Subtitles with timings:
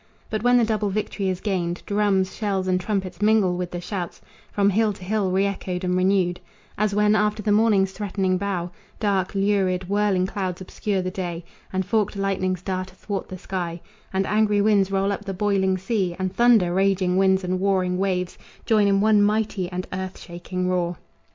[0.31, 4.19] But when the double victory is gained, Drums, shells and trumpets mingle with the shouts
[4.51, 6.39] From hill to hill re echoed and renewed
[6.75, 11.85] As when, after the morning's threatening bow, Dark, lurid, whirling clouds obscure the day, And
[11.85, 13.79] forked lightnings dart athwart the sky,
[14.11, 18.39] And angry winds roll up the boiling sea, And thunder, raging winds and warring waves
[18.65, 20.97] Join in one mighty and earth shaking roar.